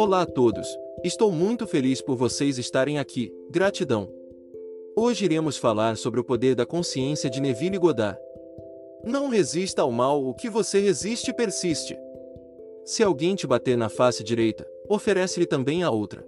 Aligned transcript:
Olá 0.00 0.22
a 0.22 0.26
todos, 0.26 0.68
estou 1.02 1.32
muito 1.32 1.66
feliz 1.66 2.00
por 2.00 2.14
vocês 2.14 2.56
estarem 2.56 3.00
aqui, 3.00 3.34
gratidão. 3.50 4.08
Hoje 4.94 5.24
iremos 5.24 5.56
falar 5.56 5.96
sobre 5.96 6.20
o 6.20 6.24
poder 6.24 6.54
da 6.54 6.64
consciência 6.64 7.28
de 7.28 7.40
Neville 7.40 7.78
Goddard. 7.78 8.16
Não 9.04 9.28
resista 9.28 9.82
ao 9.82 9.90
mal, 9.90 10.24
o 10.24 10.32
que 10.34 10.48
você 10.48 10.78
resiste 10.78 11.32
persiste. 11.32 11.98
Se 12.84 13.02
alguém 13.02 13.34
te 13.34 13.44
bater 13.44 13.76
na 13.76 13.88
face 13.88 14.22
direita, 14.22 14.64
oferece-lhe 14.88 15.46
também 15.46 15.82
a 15.82 15.90
outra. 15.90 16.24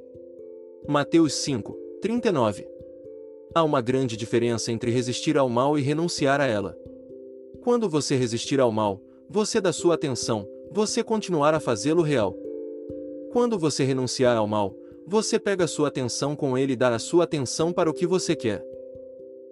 Mateus 0.89 1.35
5, 1.35 1.73
39. 2.03 2.67
Há 3.55 3.63
uma 3.63 3.81
grande 3.81 4.17
diferença 4.17 4.73
entre 4.73 4.91
resistir 4.91 5.39
ao 5.39 5.49
mal 5.49 5.79
e 5.79 5.81
renunciar 5.81 6.41
a 6.41 6.47
ela. 6.49 6.77
Quando 7.63 7.89
você 7.89 8.17
resistir 8.17 8.59
ao 8.59 8.73
mal, 8.73 9.01
você 9.29 9.61
dá 9.61 9.73
sua 9.73 9.95
atenção, 9.95 10.45
você 10.73 11.05
continuar 11.05 11.55
a 11.55 11.61
fazê-lo 11.61 12.03
real. 12.03 12.35
Quando 13.33 13.57
você 13.57 13.85
renunciar 13.85 14.37
ao 14.37 14.47
mal, 14.49 14.75
você 15.07 15.39
pega 15.39 15.69
sua 15.69 15.87
atenção 15.87 16.35
com 16.35 16.59
ele 16.59 16.73
e 16.73 16.77
dá 16.77 16.93
a 16.93 16.99
sua 16.99 17.25
atenção 17.25 17.73
para 17.73 17.89
o 17.89 17.95
que 17.95 18.05
você 18.05 18.35
quer. 18.35 18.61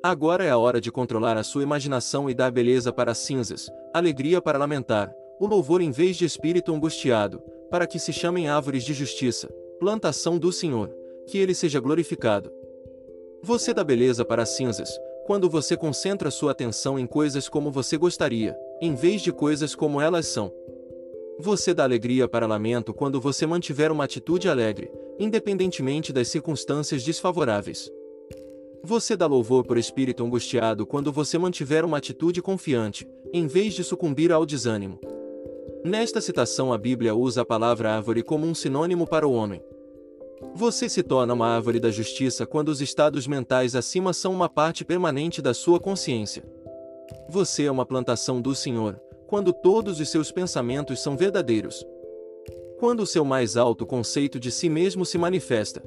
Agora 0.02 0.45
é 0.45 0.51
a 0.51 0.59
hora 0.59 0.80
de 0.80 0.91
controlar 0.91 1.37
a 1.37 1.45
sua 1.45 1.62
imaginação 1.62 2.28
e 2.28 2.34
dar 2.34 2.51
beleza 2.51 2.92
para 2.92 3.12
as 3.12 3.18
cinzas, 3.18 3.70
alegria 3.95 4.42
para 4.42 4.59
lamentar, 4.59 5.14
o 5.38 5.46
louvor 5.46 5.80
em 5.80 5.92
vez 5.92 6.16
de 6.16 6.24
espírito 6.24 6.74
angustiado, 6.74 7.41
para 7.70 7.87
que 7.87 8.01
se 8.01 8.12
chamem 8.12 8.48
árvores 8.48 8.82
de 8.82 8.92
justiça, 8.92 9.48
plantação 9.79 10.38
do 10.38 10.51
Senhor, 10.51 10.92
que 11.29 11.38
ele 11.38 11.54
seja 11.54 11.79
glorificado. 11.79 12.51
Você 13.42 13.73
dá 13.73 13.84
beleza 13.84 14.24
para 14.24 14.42
as 14.42 14.51
cinzas, 14.51 14.90
quando 15.24 15.48
você 15.48 15.76
concentra 15.76 16.32
sua 16.32 16.51
atenção 16.51 16.98
em 16.98 17.06
coisas 17.06 17.48
como 17.48 17.70
você 17.70 17.96
gostaria, 17.96 18.56
em 18.80 18.96
vez 18.96 19.23
de 19.23 19.30
coisas 19.30 19.74
como 19.74 20.01
elas 20.01 20.26
são. 20.26 20.52
Você 21.41 21.73
dá 21.73 21.84
alegria 21.84 22.27
para 22.27 22.48
lamento 22.48 22.92
quando 22.92 23.20
você 23.20 23.46
mantiver 23.46 23.93
uma 23.93 24.02
atitude 24.02 24.49
alegre, 24.49 24.90
independentemente 25.21 26.12
das 26.12 26.26
circunstâncias 26.26 27.04
desfavoráveis. 27.04 27.88
Você 28.82 29.16
dá 29.16 29.24
louvor 29.26 29.65
por 29.65 29.79
espírito 29.79 30.24
angustiado 30.24 30.85
quando 30.85 31.12
você 31.12 31.38
mantiver 31.38 31.85
uma 31.85 31.99
atitude 31.99 32.43
confiante, 32.43 33.09
em 33.32 33.46
vez 33.46 33.74
de 33.74 33.85
sucumbir 33.85 34.32
ao 34.32 34.45
desânimo. 34.45 34.99
Nesta 35.85 36.21
citação, 36.21 36.73
a 36.73 36.79
Bíblia 36.79 37.15
usa 37.15 37.43
a 37.43 37.46
palavra 37.46 37.95
árvore 37.95 38.24
como 38.24 38.45
um 38.45 38.55
sinônimo 38.55 39.07
para 39.07 39.27
o 39.27 39.32
homem. 39.32 39.62
Você 40.57 40.88
se 40.88 41.05
torna 41.05 41.34
uma 41.34 41.46
árvore 41.46 41.79
da 41.79 41.90
justiça 41.90 42.46
quando 42.46 42.68
os 42.68 42.80
estados 42.80 43.29
mentais 43.29 43.77
acima 43.77 44.12
são 44.12 44.32
uma 44.32 44.49
parte 44.49 44.84
permanente 44.84 45.40
da 45.40 45.55
sua 45.55 45.79
consciência. 45.79 46.43
Você 47.29 47.65
é 47.65 47.71
uma 47.71 47.87
plantação 47.87 48.40
do 48.40 48.55
Senhor, 48.55 49.01
quando 49.29 49.52
todos 49.52 50.01
os 50.01 50.09
seus 50.09 50.32
pensamentos 50.32 51.01
são 51.01 51.16
verdadeiros. 51.16 51.87
Quando 52.80 53.01
o 53.01 53.07
seu 53.07 53.24
mais 53.24 53.57
alto 53.57 53.87
conceito 53.87 54.40
de 54.40 54.51
si 54.51 54.68
mesmo 54.68 55.04
se 55.04 55.16
manifesta, 55.16 55.80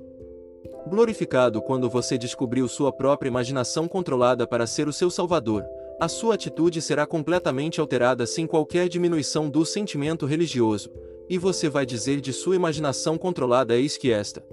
Glorificado 0.88 1.62
quando 1.62 1.90
você 1.90 2.18
descobriu 2.18 2.68
sua 2.68 2.92
própria 2.92 3.30
imaginação 3.30 3.88
controlada 3.88 4.48
para 4.48 4.66
ser 4.66 4.88
o 4.88 4.94
seu 4.94 5.12
salvador, 5.12 5.64
a 6.00 6.08
sua 6.08 6.34
atitude 6.34 6.82
será 6.82 7.06
completamente 7.06 7.80
alterada 7.80 8.26
sem 8.26 8.48
qualquer 8.48 8.90
diminuição 8.90 9.48
do 9.48 9.64
sentimento 9.64 10.26
religioso, 10.26 10.92
e 11.30 11.38
você 11.38 11.70
vai 11.70 11.86
dizer 11.86 12.20
de 12.20 12.34
sua 12.34 12.56
imaginação 12.56 13.18
controlada 13.18 13.78
eis 13.78 13.96
que 13.96 14.12
esta. 14.12 14.44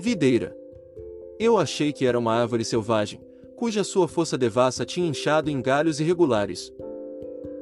Videira. 0.00 0.56
Eu 1.38 1.56
achei 1.56 1.92
que 1.92 2.04
era 2.04 2.18
uma 2.18 2.34
árvore 2.34 2.64
selvagem, 2.64 3.20
cuja 3.56 3.84
sua 3.84 4.08
força 4.08 4.36
devassa 4.36 4.84
tinha 4.84 5.08
inchado 5.08 5.48
em 5.48 5.62
galhos 5.62 6.00
irregulares. 6.00 6.72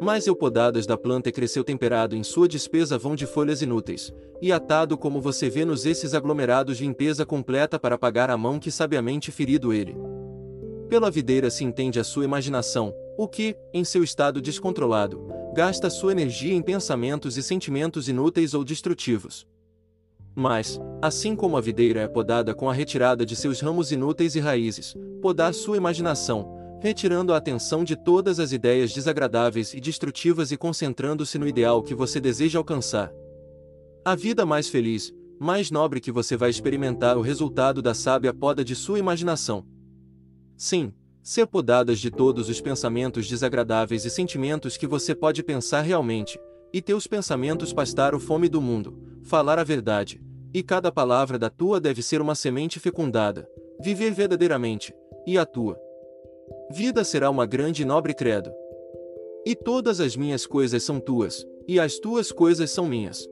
Mas 0.00 0.27
eu 0.27 0.34
podadas 0.34 0.87
da 0.87 0.97
planta 0.97 1.28
e 1.28 1.33
cresceu 1.33 1.62
temperado 1.62 2.17
em 2.17 2.23
sua 2.23 2.48
despesa 2.48 2.98
vão 2.98 3.14
de 3.14 3.27
folhas 3.27 3.62
inúteis, 3.62 4.12
e 4.42 4.53
atado 4.53 4.98
como 4.98 5.20
você 5.20 5.48
vê 5.48 5.64
nos 5.64 5.87
esses 5.87 6.14
aglomerados 6.14 6.78
de 6.78 6.84
limpeza 6.84 7.25
completa 7.25 7.78
para 7.78 7.97
pagar 7.97 8.31
a 8.31 8.37
mão 8.37 8.59
que 8.59 8.70
sabiamente 8.70 9.31
ferido 9.31 9.72
ele. 9.72 9.97
Pela 10.88 11.10
videira 11.10 11.50
se 11.50 11.65
entende 11.65 11.99
a 11.99 12.05
sua 12.05 12.25
imaginação, 12.25 12.94
o 13.16 13.27
que, 13.27 13.56
em 13.72 13.84
seu 13.84 14.03
estado 14.05 14.41
descontrolado, 14.41 15.27
gasta 15.55 15.88
sua 15.88 16.12
energia 16.12 16.55
em 16.55 16.61
pensamentos 16.61 17.37
e 17.37 17.43
sentimentos 17.43 18.09
inúteis 18.09 18.55
ou 18.55 18.65
destrutivos. 18.65 19.47
Mas, 20.34 20.81
assim 21.00 21.37
como 21.37 21.56
a 21.56 21.61
videira 21.61 22.00
é 22.00 22.09
podada 22.09 22.53
com 22.53 22.69
a 22.69 22.72
retirada 22.72 23.25
de 23.25 23.37
seus 23.37 23.61
ramos 23.61 23.93
inúteis 23.93 24.34
e 24.34 24.41
raízes, 24.41 24.94
podar 25.22 25.55
sua 25.55 25.76
imaginação, 25.76 26.63
retirando 26.84 27.33
a 27.33 27.39
atenção 27.39 27.83
de 27.83 27.97
todas 27.97 28.39
as 28.39 28.53
ideias 28.53 28.93
desagradáveis 28.93 29.72
e 29.72 29.81
destrutivas 29.81 30.53
e 30.53 30.56
concentrando-se 30.59 31.39
no 31.39 31.49
ideal 31.49 31.83
que 31.83 31.95
você 31.95 32.21
deseja 32.21 32.59
alcançar. 32.59 33.11
A 34.05 34.15
vida 34.15 34.45
mais 34.45 34.69
feliz, 34.69 35.11
mais 35.41 35.71
nobre 35.71 35.99
que 35.99 36.12
você 36.12 36.37
vai 36.37 36.50
experimentar 36.50 37.17
o 37.17 37.23
resultado 37.23 37.81
da 37.81 37.94
sábia 37.94 38.34
poda 38.34 38.62
de 38.62 38.77
sua 38.77 38.99
imaginação. 38.99 39.65
Sim, 40.59 40.93
ser 41.23 41.47
podadas 41.47 41.99
de 41.99 42.11
todos 42.11 42.50
os 42.50 42.61
pensamentos 42.61 43.27
desagradáveis 43.27 44.05
e 44.05 44.11
sentimentos 44.11 44.77
que 44.77 44.87
você 44.87 45.15
pode 45.15 45.43
pensar 45.43 45.81
realmente, 45.81 46.39
e 46.71 46.83
teus 46.83 47.06
pensamentos 47.06 47.73
pastar 47.73 48.15
o 48.15 48.21
fome 48.21 48.47
do 48.47 48.61
mundo, 48.61 48.94
falar 49.23 49.59
a 49.59 49.65
verdade, 49.65 50.23
e 50.53 50.62
cada 50.62 50.93
palavra 50.93 51.39
da 51.39 51.49
tua 51.49 51.81
deve 51.81 52.03
ser 52.03 52.21
uma 52.21 52.34
semente 52.34 52.78
fecundada, 52.78 53.49
viver 53.81 54.12
verdadeiramente, 54.12 54.93
e 55.27 55.39
a 55.39 55.47
tua 55.47 55.83
vida 56.70 57.04
será 57.04 57.30
uma 57.30 57.47
grande 57.47 57.82
e 57.82 57.84
nobre 57.84 58.14
credo. 58.14 58.52
E 59.44 59.54
todas 59.54 60.00
as 60.00 60.16
minhas 60.16 60.47
coisas 60.47 60.82
são 60.82 60.98
tuas, 60.98 61.47
e 61.69 61.78
as 61.78 61.98
tuas 61.98 62.32
coisas 62.32 62.70
são 62.70 62.86
minhas. 62.86 63.28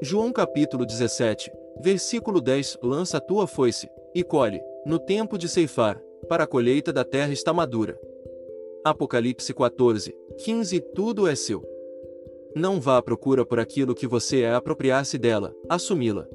João 0.00 0.32
capítulo 0.32 0.84
17, 0.84 1.50
versículo 1.80 2.40
10 2.40 2.78
Lança 2.82 3.18
a 3.18 3.20
tua 3.20 3.46
foice, 3.46 3.88
e 4.14 4.22
colhe, 4.22 4.60
no 4.84 4.98
tempo 4.98 5.38
de 5.38 5.48
ceifar, 5.48 6.00
para 6.28 6.44
a 6.44 6.46
colheita 6.46 6.92
da 6.92 7.04
terra 7.04 7.32
está 7.32 7.52
madura. 7.52 7.98
Apocalipse 8.84 9.54
14, 9.54 10.14
15 10.44 10.80
Tudo 10.94 11.28
é 11.28 11.34
seu. 11.34 11.62
Não 12.54 12.80
vá 12.80 12.98
à 12.98 13.02
procura 13.02 13.46
por 13.46 13.58
aquilo 13.58 13.94
que 13.94 14.06
você 14.06 14.42
é 14.42 14.52
apropriar-se 14.52 15.16
dela, 15.16 15.54
assumi-la. 15.68 16.26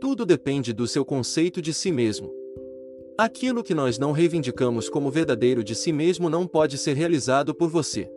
Tudo 0.00 0.26
depende 0.26 0.72
do 0.72 0.86
seu 0.86 1.04
conceito 1.04 1.62
de 1.62 1.72
si 1.72 1.90
mesmo. 1.90 2.39
Aquilo 3.20 3.62
que 3.62 3.74
nós 3.74 3.98
não 3.98 4.12
reivindicamos 4.12 4.88
como 4.88 5.10
verdadeiro 5.10 5.62
de 5.62 5.74
si 5.74 5.92
mesmo 5.92 6.30
não 6.30 6.46
pode 6.46 6.78
ser 6.78 6.96
realizado 6.96 7.54
por 7.54 7.68
você. 7.68 8.10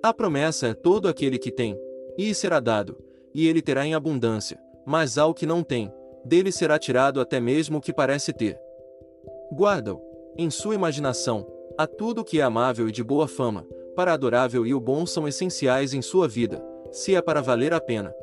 A 0.00 0.14
promessa 0.14 0.68
é 0.68 0.74
todo 0.74 1.08
aquele 1.08 1.40
que 1.40 1.50
tem, 1.50 1.76
e 2.16 2.32
será 2.32 2.60
dado, 2.60 2.96
e 3.34 3.48
ele 3.48 3.60
terá 3.60 3.84
em 3.84 3.96
abundância, 3.96 4.60
mas 4.86 5.18
ao 5.18 5.34
que 5.34 5.44
não 5.44 5.64
tem, 5.64 5.92
dele 6.24 6.52
será 6.52 6.78
tirado 6.78 7.20
até 7.20 7.40
mesmo 7.40 7.78
o 7.78 7.80
que 7.80 7.92
parece 7.92 8.32
ter. 8.32 8.56
Guarda-o, 9.52 10.00
em 10.38 10.50
sua 10.50 10.76
imaginação, 10.76 11.44
a 11.76 11.84
tudo 11.84 12.22
que 12.22 12.38
é 12.38 12.44
amável 12.44 12.88
e 12.88 12.92
de 12.92 13.02
boa 13.02 13.26
fama, 13.26 13.66
para 13.96 14.12
adorável 14.12 14.64
e 14.64 14.72
o 14.72 14.78
bom 14.78 15.04
são 15.04 15.26
essenciais 15.26 15.94
em 15.94 16.00
sua 16.00 16.28
vida, 16.28 16.64
se 16.92 17.16
é 17.16 17.20
para 17.20 17.42
valer 17.42 17.74
a 17.74 17.80
pena. 17.80 18.14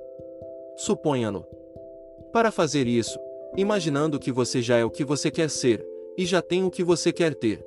Suponha-no. 0.78 1.46
Para 2.32 2.52
fazer 2.52 2.88
isso, 2.88 3.20
imaginando 3.58 4.18
que 4.18 4.32
você 4.32 4.62
já 4.62 4.78
é 4.78 4.86
o 4.86 4.90
que 4.90 5.04
você 5.04 5.30
quer 5.30 5.50
ser, 5.50 5.89
e 6.20 6.26
já 6.26 6.42
tem 6.42 6.66
o 6.66 6.70
que 6.70 6.84
você 6.84 7.14
quer 7.14 7.34
ter. 7.34 7.66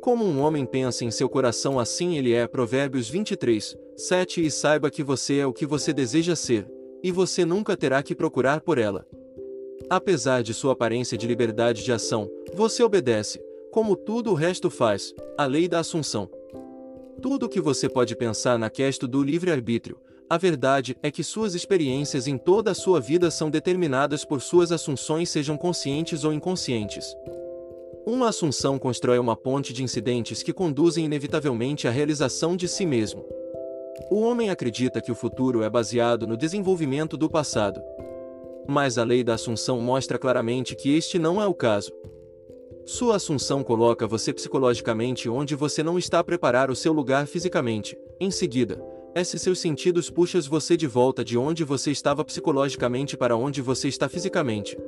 Como 0.00 0.24
um 0.24 0.40
homem 0.40 0.64
pensa 0.64 1.04
em 1.04 1.10
seu 1.10 1.28
coração 1.28 1.80
assim 1.80 2.16
ele 2.16 2.32
é 2.32 2.46
Provérbios 2.46 3.10
23, 3.10 3.76
7 3.96 4.46
e 4.46 4.52
saiba 4.52 4.88
que 4.88 5.02
você 5.02 5.38
é 5.38 5.46
o 5.46 5.52
que 5.52 5.66
você 5.66 5.92
deseja 5.92 6.36
ser, 6.36 6.64
e 7.02 7.10
você 7.10 7.44
nunca 7.44 7.76
terá 7.76 8.04
que 8.04 8.14
procurar 8.14 8.60
por 8.60 8.78
ela. 8.78 9.04
Apesar 9.90 10.44
de 10.44 10.54
sua 10.54 10.74
aparência 10.74 11.18
de 11.18 11.26
liberdade 11.26 11.82
de 11.82 11.90
ação, 11.90 12.30
você 12.54 12.84
obedece, 12.84 13.42
como 13.72 13.96
tudo 13.96 14.30
o 14.30 14.34
resto 14.34 14.70
faz, 14.70 15.12
à 15.36 15.44
lei 15.44 15.66
da 15.66 15.80
assunção. 15.80 16.30
Tudo 17.20 17.46
o 17.46 17.48
que 17.48 17.60
você 17.60 17.88
pode 17.88 18.14
pensar 18.14 18.56
na 18.60 18.70
questão 18.70 19.08
do 19.08 19.24
livre-arbítrio, 19.24 19.98
a 20.30 20.38
verdade 20.38 20.96
é 21.02 21.10
que 21.10 21.24
suas 21.24 21.56
experiências 21.56 22.28
em 22.28 22.38
toda 22.38 22.70
a 22.70 22.74
sua 22.74 23.00
vida 23.00 23.28
são 23.28 23.50
determinadas 23.50 24.24
por 24.24 24.40
suas 24.40 24.70
assunções, 24.70 25.30
sejam 25.30 25.56
conscientes 25.56 26.22
ou 26.22 26.32
inconscientes. 26.32 27.12
Uma 28.06 28.28
assunção 28.28 28.78
constrói 28.78 29.18
uma 29.18 29.34
ponte 29.34 29.72
de 29.72 29.82
incidentes 29.82 30.40
que 30.40 30.52
conduzem 30.52 31.04
inevitavelmente 31.04 31.88
à 31.88 31.90
realização 31.90 32.56
de 32.56 32.68
si 32.68 32.86
mesmo. 32.86 33.24
O 34.08 34.20
homem 34.20 34.48
acredita 34.48 35.00
que 35.00 35.10
o 35.10 35.14
futuro 35.14 35.60
é 35.64 35.68
baseado 35.68 36.24
no 36.24 36.36
desenvolvimento 36.36 37.16
do 37.16 37.28
passado. 37.28 37.82
Mas 38.64 38.96
a 38.96 39.02
lei 39.02 39.24
da 39.24 39.34
assunção 39.34 39.80
mostra 39.80 40.20
claramente 40.20 40.76
que 40.76 40.96
este 40.96 41.18
não 41.18 41.42
é 41.42 41.48
o 41.48 41.54
caso. 41.54 41.90
Sua 42.84 43.16
assunção 43.16 43.64
coloca 43.64 44.06
você 44.06 44.32
psicologicamente 44.32 45.28
onde 45.28 45.56
você 45.56 45.82
não 45.82 45.98
está 45.98 46.20
a 46.20 46.24
preparar 46.24 46.70
o 46.70 46.76
seu 46.76 46.92
lugar 46.92 47.26
fisicamente. 47.26 47.98
Em 48.20 48.30
seguida, 48.30 48.80
esses 49.16 49.42
seus 49.42 49.58
sentidos 49.58 50.08
puxam 50.08 50.40
você 50.42 50.76
de 50.76 50.86
volta 50.86 51.24
de 51.24 51.36
onde 51.36 51.64
você 51.64 51.90
estava 51.90 52.24
psicologicamente 52.24 53.16
para 53.16 53.36
onde 53.36 53.60
você 53.60 53.88
está 53.88 54.08
fisicamente. 54.08 54.78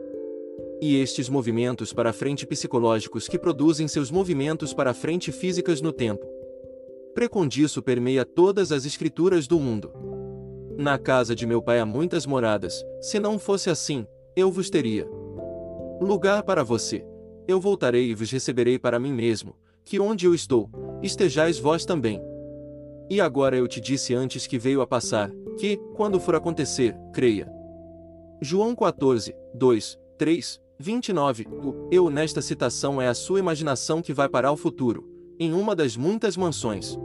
E 0.80 0.96
estes 0.96 1.28
movimentos 1.28 1.92
para 1.92 2.12
frente 2.12 2.46
psicológicos 2.46 3.26
que 3.26 3.38
produzem 3.38 3.88
seus 3.88 4.10
movimentos 4.10 4.72
para 4.72 4.94
frente 4.94 5.32
físicas 5.32 5.80
no 5.80 5.92
tempo. 5.92 6.24
Precondiço 7.14 7.82
permeia 7.82 8.24
todas 8.24 8.70
as 8.70 8.84
escrituras 8.84 9.46
do 9.46 9.58
mundo. 9.58 9.92
Na 10.76 10.96
casa 10.96 11.34
de 11.34 11.46
meu 11.46 11.60
pai 11.60 11.80
há 11.80 11.86
muitas 11.86 12.24
moradas, 12.24 12.84
se 13.00 13.18
não 13.18 13.38
fosse 13.38 13.68
assim, 13.68 14.06
eu 14.36 14.52
vos 14.52 14.70
teria 14.70 15.08
lugar 16.00 16.42
para 16.44 16.62
você. 16.62 17.04
Eu 17.46 17.60
voltarei 17.60 18.10
e 18.10 18.14
vos 18.14 18.30
receberei 18.30 18.78
para 18.78 19.00
mim 19.00 19.12
mesmo, 19.12 19.56
que 19.84 19.98
onde 19.98 20.26
eu 20.26 20.34
estou, 20.34 20.70
estejais 21.02 21.58
vós 21.58 21.84
também. 21.84 22.22
E 23.10 23.20
agora 23.20 23.56
eu 23.56 23.66
te 23.66 23.80
disse 23.80 24.14
antes 24.14 24.46
que 24.46 24.58
veio 24.58 24.80
a 24.80 24.86
passar, 24.86 25.30
que, 25.58 25.76
quando 25.96 26.20
for 26.20 26.34
acontecer, 26.34 26.94
creia. 27.12 27.50
João 28.40 28.76
14, 28.76 29.34
2, 29.54 29.98
3, 30.18 30.60
29. 30.80 31.46
O 31.50 31.88
eu 31.90 32.08
nesta 32.08 32.40
citação 32.40 33.02
é 33.02 33.08
a 33.08 33.14
sua 33.14 33.40
imaginação 33.40 34.00
que 34.00 34.12
vai 34.12 34.28
para 34.28 34.52
o 34.52 34.56
futuro, 34.56 35.08
em 35.38 35.52
uma 35.52 35.74
das 35.74 35.96
muitas 35.96 36.36
mansões. 36.36 36.96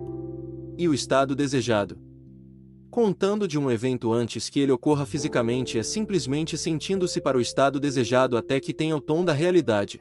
E 0.77 0.87
o 0.87 0.93
estado 0.93 1.35
desejado. 1.35 1.97
Contando 2.91 3.47
de 3.47 3.57
um 3.57 3.71
evento 3.71 4.13
antes 4.13 4.47
que 4.47 4.59
ele 4.59 4.71
ocorra 4.71 5.07
fisicamente 5.07 5.79
é 5.79 5.83
simplesmente 5.83 6.55
sentindo-se 6.55 7.19
para 7.19 7.37
o 7.37 7.41
estado 7.41 7.79
desejado 7.79 8.37
até 8.37 8.59
que 8.59 8.73
tenha 8.73 8.95
o 8.95 9.01
tom 9.01 9.25
da 9.25 9.33
realidade. 9.33 9.99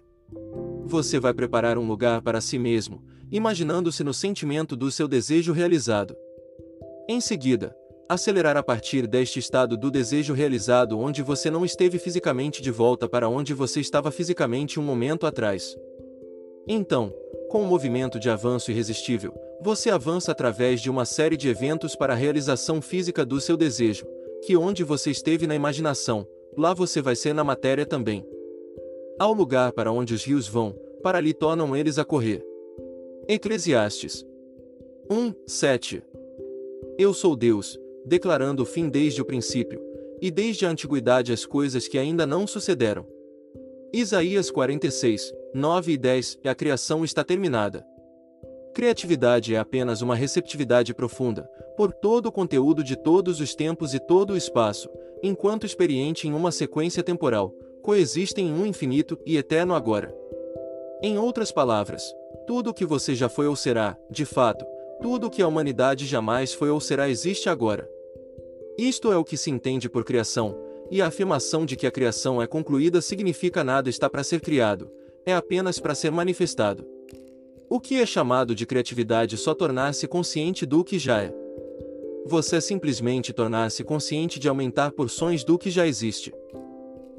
Você 0.85 1.19
vai 1.19 1.33
preparar 1.33 1.79
um 1.79 1.89
lugar 1.89 2.21
para 2.21 2.43
si 2.43 2.59
mesmo, 2.59 3.03
imaginando-se 3.31 4.05
no 4.05 4.13
sentimento 4.13 4.77
do 4.77 4.91
seu 4.91 5.09
desejo 5.09 5.55
realizado. 5.55 6.15
Em 7.09 7.23
seguida, 7.23 7.75
acelerar 8.13 8.57
a 8.57 8.63
partir 8.63 9.07
deste 9.07 9.39
estado 9.39 9.77
do 9.77 9.91
desejo 9.91 10.35
realizado 10.35 10.99
onde 10.99 11.23
você 11.23 11.51
não 11.51 11.65
esteve 11.65 11.99
fisicamente 11.99 12.63
de 12.63 12.71
volta 12.71 13.09
para 13.09 13.29
onde 13.29 13.53
você 13.55 13.81
estava 13.81 14.11
fisicamente 14.11 14.79
um 14.79 14.83
momento 14.83 15.27
atrás. 15.27 15.77
Então, 16.67 17.13
com 17.51 17.63
um 17.63 17.67
movimento 17.67 18.21
de 18.21 18.31
avanço 18.31 18.71
irresistível, 18.71 19.35
você 19.61 19.91
avança 19.91 20.33
através 20.33 20.81
de 20.81 20.91
uma 20.91 21.05
série 21.05 21.37
de 21.37 21.49
eventos 21.49 21.95
para 21.95 22.13
a 22.13 22.17
realização 22.17 22.81
física 22.81 23.25
do 23.25 23.41
seu 23.41 23.57
desejo, 23.57 24.07
que 24.45 24.57
onde 24.57 24.83
você 24.83 25.11
esteve 25.11 25.47
na 25.47 25.55
imaginação, 25.55 26.27
lá 26.57 26.73
você 26.73 27.03
vai 27.03 27.17
ser 27.17 27.35
na 27.35 27.45
matéria 27.45 27.87
também. 27.87 28.27
Ao 29.19 29.33
lugar 29.33 29.73
para 29.73 29.93
onde 29.93 30.15
os 30.15 30.25
rios 30.25 30.49
vão, 30.49 30.75
para 31.03 31.19
ali 31.19 31.35
tornam 31.35 31.77
eles 31.77 31.99
a 31.99 32.05
correr. 32.05 32.45
Eclesiastes 33.29 34.25
1, 35.11 35.35
7 35.47 36.03
Eu 36.99 37.13
sou 37.13 37.37
Deus, 37.37 37.79
declarando 38.07 38.63
o 38.63 38.67
fim 38.67 38.89
desde 38.89 39.21
o 39.21 39.25
princípio, 39.25 39.81
e 40.21 40.31
desde 40.31 40.65
a 40.65 40.71
antiguidade 40.71 41.33
as 41.33 41.45
coisas 41.45 41.89
que 41.89 41.99
ainda 41.99 42.27
não 42.27 42.47
sucederam. 42.47 43.07
Isaías 43.93 44.51
46, 44.51 45.33
9 45.53 45.93
e 45.93 45.99
10 45.99 46.39
A 46.45 46.55
criação 46.55 47.05
está 47.05 47.23
terminada. 47.23 47.85
Criatividade 48.75 49.55
é 49.55 49.59
apenas 49.59 50.01
uma 50.01 50.15
receptividade 50.15 50.95
profunda, 50.95 51.43
por 51.77 51.93
todo 51.93 52.27
o 52.27 52.33
conteúdo 52.33 52.83
de 52.83 52.97
todos 52.97 53.41
os 53.41 53.55
tempos 53.55 53.93
e 53.93 53.99
todo 53.99 54.31
o 54.33 54.37
espaço, 54.37 54.89
enquanto 55.23 55.67
experiente 55.67 56.27
em 56.27 56.33
uma 56.33 56.51
sequência 56.51 57.03
temporal, 57.03 57.53
coexistem 57.83 58.49
em 58.49 58.53
um 58.53 58.65
infinito 58.65 59.19
e 59.27 59.37
eterno 59.37 59.75
agora. 59.75 60.15
Em 61.03 61.19
outras 61.19 61.53
palavras, 61.53 62.15
tudo 62.47 62.71
o 62.71 62.75
que 62.75 62.87
você 62.87 63.15
já 63.15 63.29
foi 63.29 63.47
ou 63.47 63.57
será, 63.57 63.99
de 64.11 64.25
fato, 64.25 64.65
tudo 65.03 65.27
o 65.27 65.31
que 65.31 65.43
a 65.43 65.49
humanidade 65.49 66.07
jamais 66.07 66.55
foi 66.55 66.71
ou 66.71 66.81
será 66.81 67.09
existe 67.11 67.49
agora. 67.49 67.91
Isto 68.79 69.13
é 69.13 69.17
o 69.17 69.25
que 69.25 69.37
se 69.37 69.51
entende 69.51 69.89
por 69.89 70.03
criação, 70.03 70.57
e 70.91 71.03
a 71.03 71.07
afirmação 71.07 71.67
de 71.67 71.77
que 71.77 71.87
a 71.87 71.91
criação 71.91 72.41
é 72.41 72.47
concluída 72.47 73.01
significa 73.03 73.63
nada 73.63 73.91
está 73.91 74.09
para 74.09 74.25
ser 74.25 74.41
criado, 74.41 74.91
é 75.27 75.35
apenas 75.35 75.79
para 75.79 75.95
ser 75.95 76.11
manifestado. 76.11 76.87
O 77.69 77.79
que 77.79 78.01
é 78.01 78.07
chamado 78.07 78.55
de 78.55 78.67
criatividade 78.67 79.37
só 79.37 79.55
tornar-se 79.55 80.07
consciente 80.07 80.67
do 80.67 80.83
que 80.83 80.99
já 80.99 81.23
é. 81.23 81.35
Você 82.27 82.61
simplesmente 82.61 83.33
tornar-se 83.33 83.85
consciente 83.85 84.39
de 84.39 84.49
aumentar 84.49 84.93
porções 84.93 85.45
do 85.45 85.59
que 85.59 85.71
já 85.71 85.87
existe. 85.87 86.33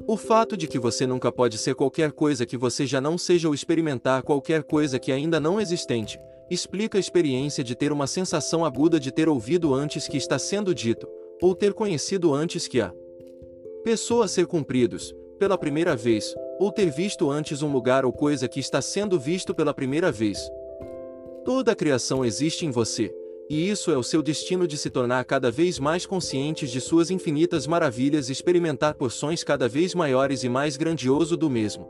O 0.06 0.16
fato 0.16 0.56
de 0.56 0.66
que 0.66 0.78
você 0.78 1.06
nunca 1.06 1.30
pode 1.30 1.56
ser 1.56 1.74
qualquer 1.74 2.12
coisa 2.12 2.44
que 2.44 2.56
você 2.56 2.86
já 2.86 3.00
não 3.00 3.16
seja 3.16 3.48
ou 3.48 3.54
experimentar 3.54 4.22
qualquer 4.22 4.62
coisa 4.64 4.98
que 4.98 5.12
ainda 5.12 5.38
não 5.38 5.60
existente, 5.60 6.18
explica 6.50 6.98
a 6.98 7.00
experiência 7.00 7.64
de 7.64 7.74
ter 7.74 7.90
uma 7.90 8.06
sensação 8.06 8.64
aguda 8.64 9.00
de 9.00 9.10
ter 9.10 9.28
ouvido 9.28 9.72
antes 9.72 10.06
que 10.06 10.16
está 10.16 10.38
sendo 10.38 10.74
dito, 10.74 11.08
ou 11.40 11.54
ter 11.54 11.72
conhecido 11.72 12.32
antes 12.32 12.66
que 12.66 12.80
a 12.80 12.92
pessoa 13.82 14.26
ser 14.26 14.46
cumpridos, 14.46 15.14
pela 15.38 15.58
primeira 15.58 15.94
vez, 15.94 16.34
ou 16.58 16.72
ter 16.72 16.90
visto 16.90 17.30
antes 17.30 17.62
um 17.62 17.70
lugar 17.70 18.04
ou 18.04 18.12
coisa 18.12 18.48
que 18.48 18.60
está 18.60 18.80
sendo 18.80 19.18
visto 19.18 19.54
pela 19.54 19.74
primeira 19.74 20.10
vez. 20.10 20.38
Toda 21.44 21.72
a 21.72 21.74
criação 21.74 22.24
existe 22.24 22.64
em 22.64 22.70
você, 22.70 23.14
e 23.50 23.68
isso 23.68 23.90
é 23.90 23.98
o 23.98 24.02
seu 24.02 24.22
destino 24.22 24.66
de 24.66 24.78
se 24.78 24.88
tornar 24.88 25.22
cada 25.24 25.50
vez 25.50 25.78
mais 25.78 26.06
conscientes 26.06 26.70
de 26.70 26.80
suas 26.80 27.10
infinitas 27.10 27.66
maravilhas 27.66 28.28
e 28.28 28.32
experimentar 28.32 28.94
porções 28.94 29.44
cada 29.44 29.68
vez 29.68 29.94
maiores 29.94 30.44
e 30.44 30.48
mais 30.48 30.78
grandioso 30.78 31.36
do 31.36 31.50
mesmo. 31.50 31.88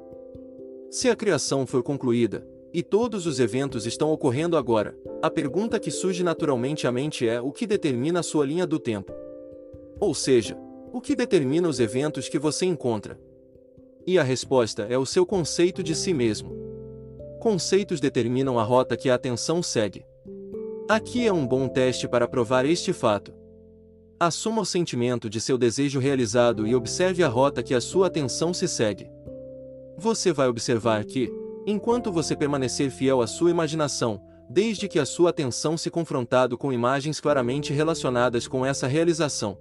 Se 0.91 1.09
a 1.09 1.15
criação 1.15 1.67
for 1.67 1.83
concluída, 1.83 2.45
e 2.73 2.83
todos 2.83 3.25
os 3.25 3.39
eventos 3.39 3.87
estão 3.87 4.11
ocorrendo 4.11 4.57
agora, 4.57 4.99
a 5.23 5.31
pergunta 5.31 5.79
que 5.79 5.93
surge 5.93 6.25
naturalmente 6.25 6.89
à 6.89 6.93
mente 6.93 7.29
é 7.29 7.41
o 7.41 7.53
que 7.53 7.69
determina 7.69 8.19
a 8.19 8.23
sua 8.25 8.45
linha 8.45 8.67
do 8.67 8.81
tempo. 8.81 9.13
Ou 10.01 10.15
seja, 10.15 10.57
o 10.93 11.01
que 11.01 11.17
determina 11.17 11.69
os 11.69 11.81
eventos 11.81 12.29
que 12.29 12.39
você 12.39 12.67
encontra? 12.67 13.19
E 14.07 14.19
a 14.19 14.23
resposta 14.23 14.83
é 14.89 14.99
o 14.99 15.07
seu 15.07 15.25
conceito 15.25 15.83
de 15.83 15.95
si 15.95 16.13
mesmo. 16.13 16.55
Conceitos 17.41 18.01
determinam 18.01 18.59
a 18.59 18.63
rota 18.63 18.97
que 18.97 19.11
a 19.11 19.15
atenção 19.15 19.63
segue. 19.63 20.05
Aqui 20.89 21.27
é 21.27 21.33
um 21.33 21.47
bom 21.47 21.69
teste 21.69 22.07
para 22.07 22.29
provar 22.29 22.67
este 22.67 22.93
fato. 22.93 23.33
Assuma 24.21 24.63
o 24.63 24.67
sentimento 24.67 25.29
de 25.29 25.41
seu 25.41 25.59
desejo 25.59 25.99
realizado 25.99 26.67
e 26.67 26.75
observe 26.75 27.23
a 27.23 27.29
rota 27.29 27.63
que 27.63 27.75
a 27.75 27.81
sua 27.81 28.07
atenção 28.07 28.55
se 28.55 28.69
segue. 28.69 29.11
Você 29.97 30.33
vai 30.33 30.49
observar 30.49 31.05
que, 31.05 31.33
enquanto 31.67 32.13
você 32.13 32.37
permanecer 32.37 32.91
fiel 32.91 33.23
à 33.23 33.27
sua 33.27 33.51
imaginação, 33.51 34.21
desde 34.49 34.89
que 34.89 34.99
a 34.99 35.07
sua 35.07 35.31
atenção 35.31 35.77
se 35.77 35.91
confrontado 35.91 36.59
com 36.59 36.73
imagens 36.73 37.21
claramente 37.21 37.73
relacionadas 37.73 38.47
com 38.47 38.65
essa 38.65 38.87
realização. 38.87 39.59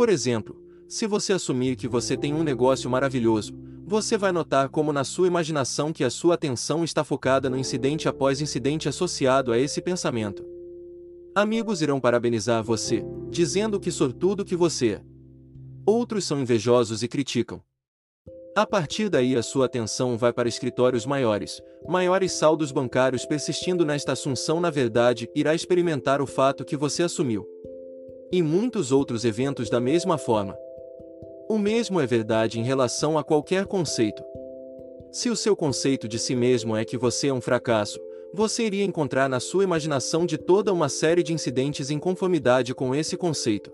Por 0.00 0.08
exemplo, 0.08 0.56
se 0.88 1.06
você 1.06 1.34
assumir 1.34 1.76
que 1.76 1.86
você 1.86 2.16
tem 2.16 2.32
um 2.32 2.42
negócio 2.42 2.88
maravilhoso, 2.88 3.52
você 3.86 4.16
vai 4.16 4.32
notar 4.32 4.70
como 4.70 4.94
na 4.94 5.04
sua 5.04 5.26
imaginação 5.26 5.92
que 5.92 6.02
a 6.02 6.08
sua 6.08 6.36
atenção 6.36 6.82
está 6.82 7.04
focada 7.04 7.50
no 7.50 7.58
incidente 7.58 8.08
após 8.08 8.40
incidente 8.40 8.88
associado 8.88 9.52
a 9.52 9.58
esse 9.58 9.82
pensamento. 9.82 10.42
Amigos 11.34 11.82
irão 11.82 12.00
parabenizar 12.00 12.64
você, 12.64 13.04
dizendo 13.28 13.78
que 13.78 13.90
sortudo 13.90 14.42
que 14.42 14.56
você 14.56 14.92
é. 14.92 15.02
Outros 15.84 16.24
são 16.24 16.40
invejosos 16.40 17.02
e 17.02 17.06
criticam. 17.06 17.62
A 18.56 18.64
partir 18.64 19.10
daí 19.10 19.36
a 19.36 19.42
sua 19.42 19.66
atenção 19.66 20.16
vai 20.16 20.32
para 20.32 20.48
escritórios 20.48 21.04
maiores, 21.04 21.60
maiores 21.86 22.32
saldos 22.32 22.72
bancários 22.72 23.26
persistindo 23.26 23.84
nesta 23.84 24.12
assunção 24.12 24.62
na 24.62 24.70
verdade 24.70 25.28
irá 25.36 25.54
experimentar 25.54 26.22
o 26.22 26.26
fato 26.26 26.64
que 26.64 26.74
você 26.74 27.02
assumiu. 27.02 27.46
E 28.32 28.42
muitos 28.42 28.92
outros 28.92 29.24
eventos 29.24 29.68
da 29.68 29.80
mesma 29.80 30.16
forma. 30.16 30.56
O 31.48 31.58
mesmo 31.58 32.00
é 32.00 32.06
verdade 32.06 32.60
em 32.60 32.62
relação 32.62 33.18
a 33.18 33.24
qualquer 33.24 33.66
conceito. 33.66 34.22
Se 35.10 35.28
o 35.28 35.34
seu 35.34 35.56
conceito 35.56 36.06
de 36.06 36.16
si 36.16 36.36
mesmo 36.36 36.76
é 36.76 36.84
que 36.84 36.96
você 36.96 37.26
é 37.26 37.34
um 37.34 37.40
fracasso, 37.40 37.98
você 38.32 38.62
iria 38.62 38.84
encontrar 38.84 39.28
na 39.28 39.40
sua 39.40 39.64
imaginação 39.64 40.24
de 40.24 40.38
toda 40.38 40.72
uma 40.72 40.88
série 40.88 41.24
de 41.24 41.32
incidentes 41.32 41.90
em 41.90 41.98
conformidade 41.98 42.72
com 42.72 42.94
esse 42.94 43.16
conceito. 43.16 43.72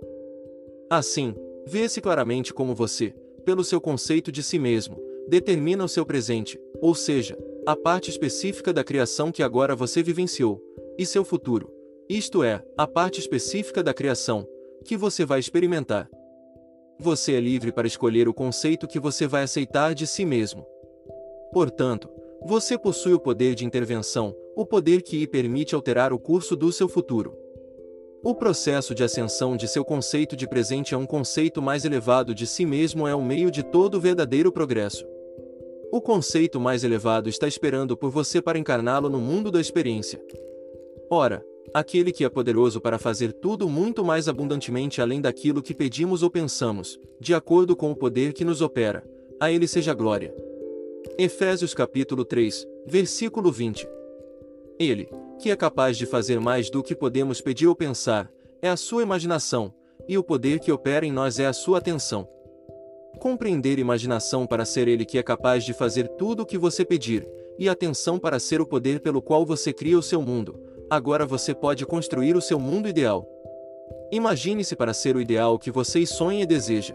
Assim, 0.88 1.34
vê-se 1.66 2.00
claramente 2.00 2.54
como 2.54 2.74
você, 2.74 3.12
pelo 3.44 3.62
seu 3.62 3.78
conceito 3.78 4.32
de 4.32 4.42
si 4.42 4.58
mesmo, 4.58 4.96
determina 5.28 5.84
o 5.84 5.88
seu 5.88 6.06
presente, 6.06 6.58
ou 6.80 6.94
seja, 6.94 7.36
a 7.66 7.76
parte 7.76 8.08
específica 8.08 8.72
da 8.72 8.82
criação 8.82 9.30
que 9.30 9.42
agora 9.42 9.76
você 9.76 10.02
vivenciou, 10.02 10.62
e 10.96 11.04
seu 11.04 11.24
futuro, 11.24 11.70
isto 12.08 12.44
é, 12.44 12.62
a 12.76 12.86
parte 12.86 13.18
específica 13.18 13.82
da 13.82 13.92
criação, 13.92 14.46
que 14.84 14.96
você 14.96 15.24
vai 15.24 15.40
experimentar. 15.40 16.08
Você 17.00 17.34
é 17.34 17.40
livre 17.40 17.72
para 17.72 17.86
escolher 17.86 18.28
o 18.28 18.34
conceito 18.34 18.86
que 18.86 19.00
você 19.00 19.26
vai 19.26 19.42
aceitar 19.42 19.94
de 19.94 20.06
si 20.06 20.24
mesmo. 20.24 20.64
Portanto, 21.52 22.08
você 22.44 22.78
possui 22.78 23.12
o 23.12 23.20
poder 23.20 23.54
de 23.54 23.64
intervenção, 23.64 24.34
o 24.54 24.64
poder 24.64 25.02
que 25.02 25.18
lhe 25.18 25.26
permite 25.26 25.74
alterar 25.74 26.12
o 26.12 26.18
curso 26.18 26.54
do 26.54 26.70
seu 26.70 26.88
futuro. 26.88 27.36
O 28.22 28.34
processo 28.34 28.94
de 28.94 29.02
ascensão 29.02 29.56
de 29.56 29.66
seu 29.66 29.84
conceito 29.84 30.36
de 30.36 30.48
presente 30.48 30.94
a 30.94 30.98
um 30.98 31.06
conceito 31.06 31.60
mais 31.60 31.84
elevado 31.84 32.34
de 32.34 32.46
si 32.46 32.64
mesmo 32.64 33.06
é 33.06 33.14
o 33.14 33.22
meio 33.22 33.50
de 33.50 33.62
todo 33.64 33.96
o 33.96 34.00
verdadeiro 34.00 34.52
progresso. 34.52 35.04
O 35.92 36.00
conceito 36.00 36.60
mais 36.60 36.84
elevado 36.84 37.28
está 37.28 37.48
esperando 37.48 37.96
por 37.96 38.10
você 38.10 38.40
para 38.40 38.58
encarná-lo 38.58 39.08
no 39.08 39.18
mundo 39.18 39.50
da 39.50 39.60
experiência. 39.60 40.20
Ora, 41.10 41.44
aquele 41.72 42.12
que 42.12 42.24
é 42.24 42.28
poderoso 42.28 42.80
para 42.80 42.98
fazer 42.98 43.32
tudo 43.32 43.68
muito 43.68 44.04
mais 44.04 44.28
abundantemente 44.28 45.00
além 45.00 45.20
daquilo 45.20 45.62
que 45.62 45.74
pedimos 45.74 46.22
ou 46.22 46.30
pensamos, 46.30 46.98
de 47.20 47.34
acordo 47.34 47.76
com 47.76 47.90
o 47.90 47.96
poder 47.96 48.32
que 48.32 48.44
nos 48.44 48.60
opera. 48.60 49.04
A 49.40 49.50
ele 49.50 49.66
seja 49.66 49.92
glória. 49.92 50.34
Efésios 51.18 51.74
capítulo 51.74 52.24
3, 52.24 52.66
versículo 52.86 53.50
20. 53.50 53.88
Ele, 54.78 55.08
que 55.38 55.50
é 55.50 55.56
capaz 55.56 55.96
de 55.96 56.06
fazer 56.06 56.40
mais 56.40 56.70
do 56.70 56.82
que 56.82 56.94
podemos 56.94 57.40
pedir 57.40 57.66
ou 57.66 57.74
pensar, 57.74 58.30
é 58.60 58.68
a 58.68 58.76
sua 58.76 59.02
imaginação, 59.02 59.72
e 60.08 60.16
o 60.16 60.22
poder 60.22 60.60
que 60.60 60.72
opera 60.72 61.04
em 61.04 61.12
nós 61.12 61.38
é 61.38 61.46
a 61.46 61.52
sua 61.52 61.78
atenção. 61.78 62.28
Compreender 63.18 63.78
imaginação 63.78 64.46
para 64.46 64.64
ser 64.64 64.88
ele 64.88 65.04
que 65.04 65.18
é 65.18 65.22
capaz 65.22 65.64
de 65.64 65.72
fazer 65.72 66.08
tudo 66.08 66.42
o 66.42 66.46
que 66.46 66.58
você 66.58 66.84
pedir, 66.84 67.26
e 67.58 67.68
atenção 67.68 68.18
para 68.18 68.38
ser 68.38 68.60
o 68.60 68.66
poder 68.66 69.00
pelo 69.00 69.22
qual 69.22 69.46
você 69.46 69.72
cria 69.72 69.98
o 69.98 70.02
seu 70.02 70.20
mundo. 70.20 70.60
Agora 70.88 71.26
você 71.26 71.52
pode 71.52 71.84
construir 71.84 72.36
o 72.36 72.40
seu 72.40 72.60
mundo 72.60 72.88
ideal. 72.88 73.28
Imagine-se 74.12 74.76
para 74.76 74.94
ser 74.94 75.16
o 75.16 75.20
ideal 75.20 75.58
que 75.58 75.68
você 75.68 76.06
sonha 76.06 76.44
e 76.44 76.46
deseja. 76.46 76.94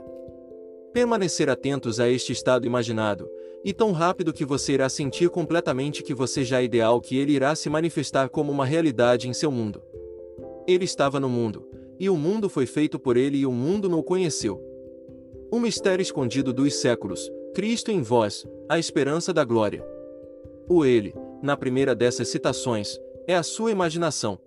Permanecer 0.93 1.49
atentos 1.49 1.99
a 1.99 2.07
este 2.07 2.31
estado 2.31 2.65
imaginado, 2.65 3.29
e 3.65 3.73
tão 3.73 3.91
rápido 3.91 4.31
que 4.31 4.45
você 4.45 4.73
irá 4.73 4.87
sentir 4.87 5.29
completamente 5.29 6.03
que 6.03 6.13
você 6.13 6.45
já 6.45 6.61
é 6.61 6.63
ideal 6.63 7.01
que 7.01 7.17
ele 7.17 7.33
irá 7.33 7.53
se 7.53 7.69
manifestar 7.69 8.29
como 8.29 8.49
uma 8.49 8.65
realidade 8.65 9.27
em 9.27 9.33
seu 9.33 9.51
mundo. 9.51 9.83
Ele 10.65 10.85
estava 10.85 11.19
no 11.19 11.27
mundo, 11.27 11.67
e 11.99 12.09
o 12.09 12.15
mundo 12.15 12.47
foi 12.47 12.65
feito 12.65 12.97
por 12.97 13.17
ele 13.17 13.39
e 13.39 13.45
o 13.45 13.51
mundo 13.51 13.89
não 13.89 13.99
o 13.99 14.03
conheceu. 14.03 14.61
O 15.51 15.59
mistério 15.59 16.01
escondido 16.01 16.53
dos 16.53 16.75
séculos, 16.75 17.29
Cristo 17.53 17.91
em 17.91 18.01
vós, 18.01 18.47
a 18.69 18.79
esperança 18.79 19.33
da 19.33 19.43
glória. 19.43 19.85
O 20.69 20.85
ele, 20.85 21.13
na 21.43 21.57
primeira 21.57 21.93
dessas 21.93 22.29
citações, 22.29 22.97
é 23.27 23.35
a 23.35 23.43
sua 23.43 23.71
imaginação. 23.71 24.39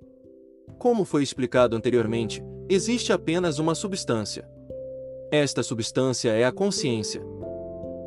Como 0.78 1.04
foi 1.04 1.23
explicado 1.23 1.76
anteriormente, 1.76 2.43
existe 2.69 3.12
apenas 3.12 3.59
uma 3.59 3.75
substância. 3.75 4.49
Esta 5.31 5.62
substância 5.62 6.31
é 6.31 6.45
a 6.45 6.52
consciência. 6.52 7.23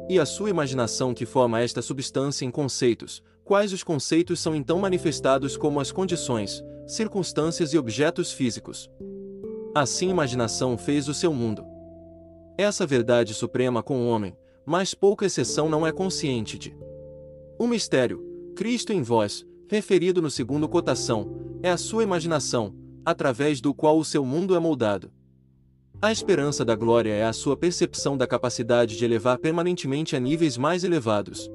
E 0.09 0.19
a 0.19 0.25
sua 0.25 0.50
imaginação 0.50 1.13
que 1.13 1.25
forma 1.25 1.62
esta 1.62 1.81
substância 1.81 2.45
em 2.45 2.51
conceitos, 2.51 3.21
quais 3.43 3.74
os 3.74 3.83
conceitos 3.83 4.39
são 4.39 4.55
então 4.55 4.79
manifestados 4.79 5.57
como 5.57 5.79
as 5.79 5.91
condições, 5.91 6.63
circunstâncias 6.86 7.74
e 7.74 7.77
objetos 7.77 8.31
físicos. 8.31 8.89
Assim, 9.75 10.07
a 10.07 10.12
imaginação 10.12 10.77
fez 10.77 11.07
o 11.07 11.13
seu 11.13 11.33
mundo. 11.33 11.65
Essa 12.57 12.86
verdade 12.86 13.33
suprema 13.33 13.83
com 13.83 14.01
o 14.01 14.07
homem, 14.07 14.36
mas 14.65 14.93
pouca 14.93 15.25
exceção 15.25 15.69
não 15.69 15.86
é 15.86 15.91
consciente 15.91 16.57
de. 16.57 16.75
O 17.59 17.67
mistério, 17.67 18.24
Cristo 18.55 18.91
em 18.91 19.01
vós, 19.01 19.45
referido 19.69 20.21
no 20.21 20.31
segundo 20.31 20.67
cotação, 20.67 21.59
é 21.62 21.69
a 21.69 21.77
sua 21.77 22.03
imaginação, 22.03 22.74
através 23.05 23.59
do 23.59 23.74
qual 23.74 23.97
o 23.97 24.05
seu 24.05 24.25
mundo 24.25 24.55
é 24.55 24.59
moldado. 24.59 25.12
A 26.01 26.12
esperança 26.12 26.63
da 26.63 26.75
glória 26.75 27.12
é 27.12 27.24
a 27.24 27.33
sua 27.33 27.57
percepção 27.57 28.15
da 28.15 28.27
capacidade 28.27 28.95
de 28.95 29.03
elevar 29.03 29.39
permanentemente 29.39 30.15
a 30.15 30.19
níveis 30.19 30.57
mais 30.57 30.83
elevados. 30.83 31.50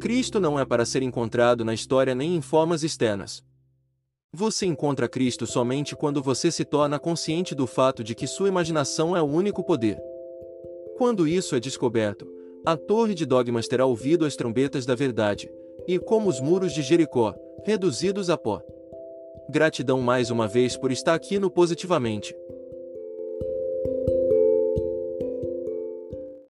Cristo 0.00 0.40
não 0.40 0.58
é 0.58 0.64
para 0.64 0.84
ser 0.84 1.02
encontrado 1.02 1.64
na 1.64 1.72
história 1.72 2.14
nem 2.14 2.34
em 2.34 2.40
formas 2.40 2.82
externas. 2.82 3.42
Você 4.32 4.66
encontra 4.66 5.08
Cristo 5.08 5.46
somente 5.46 5.94
quando 5.94 6.22
você 6.22 6.50
se 6.50 6.64
torna 6.64 6.98
consciente 6.98 7.54
do 7.54 7.66
fato 7.66 8.02
de 8.02 8.14
que 8.14 8.26
sua 8.26 8.48
imaginação 8.48 9.16
é 9.16 9.22
o 9.22 9.26
único 9.26 9.62
poder. 9.62 9.98
Quando 10.96 11.28
isso 11.28 11.54
é 11.54 11.60
descoberto, 11.60 12.26
a 12.66 12.76
torre 12.76 13.14
de 13.14 13.24
dogmas 13.24 13.68
terá 13.68 13.86
ouvido 13.86 14.24
as 14.24 14.34
trombetas 14.34 14.84
da 14.86 14.94
verdade, 14.94 15.50
e 15.86 15.98
como 15.98 16.28
os 16.28 16.40
muros 16.40 16.72
de 16.72 16.82
Jericó, 16.82 17.34
reduzidos 17.64 18.30
a 18.30 18.36
pó. 18.36 18.62
Gratidão 19.48 20.00
mais 20.00 20.30
uma 20.30 20.46
vez 20.46 20.76
por 20.76 20.90
estar 20.90 21.14
aqui 21.14 21.38
no 21.38 21.50
Positivamente. 21.50 22.34